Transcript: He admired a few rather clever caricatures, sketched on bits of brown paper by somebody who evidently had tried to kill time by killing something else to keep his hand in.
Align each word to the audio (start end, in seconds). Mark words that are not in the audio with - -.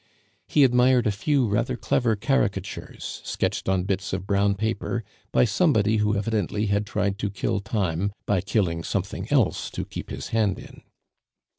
He 0.47 0.63
admired 0.63 1.05
a 1.05 1.11
few 1.11 1.47
rather 1.47 1.77
clever 1.77 2.15
caricatures, 2.15 3.21
sketched 3.23 3.69
on 3.69 3.83
bits 3.83 4.13
of 4.13 4.25
brown 4.25 4.55
paper 4.55 5.03
by 5.31 5.45
somebody 5.45 5.97
who 5.97 6.17
evidently 6.17 6.65
had 6.65 6.87
tried 6.87 7.19
to 7.19 7.29
kill 7.29 7.59
time 7.59 8.11
by 8.25 8.41
killing 8.41 8.83
something 8.83 9.31
else 9.31 9.69
to 9.69 9.85
keep 9.85 10.09
his 10.09 10.29
hand 10.29 10.57
in. 10.57 10.81